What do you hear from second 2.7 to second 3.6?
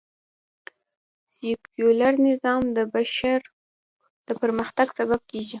د بشر